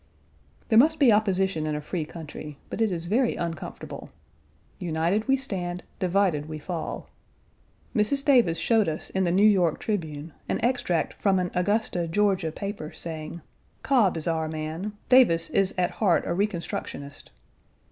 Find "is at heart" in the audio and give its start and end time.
15.51-16.25